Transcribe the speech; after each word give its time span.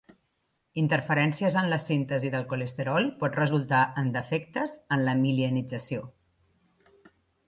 Interferències 0.83 1.57
en 1.59 1.67
la 1.73 1.77
síntesi 1.87 2.31
del 2.35 2.47
colesterol 2.53 3.09
pot 3.19 3.37
resultar 3.41 3.81
en 4.03 4.09
defectes 4.15 4.73
en 4.97 5.05
la 5.11 5.15
mielinització. 5.21 6.03